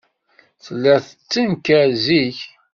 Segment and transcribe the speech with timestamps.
[0.63, 2.39] Tella tettenkar zik.